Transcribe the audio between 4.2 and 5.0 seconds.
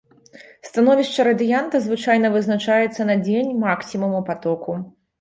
патоку.